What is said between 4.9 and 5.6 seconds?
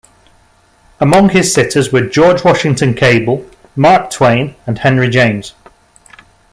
James.